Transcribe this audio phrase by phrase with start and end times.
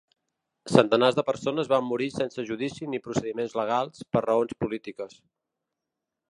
[0.75, 5.19] Centenars de persones van morir sense judici ni procediments legals, per raons polítiques.